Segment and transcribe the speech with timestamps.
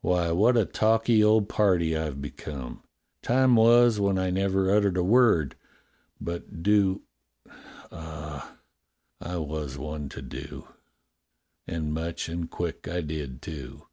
[0.00, 2.82] "Why, what a talky old party I've become.
[3.22, 5.54] Time was when I never uttered a word—
[6.20, 7.02] but do—
[7.92, 8.56] ah,
[9.20, 10.66] I was one to do.
[11.68, 13.86] And much and quick I did, too."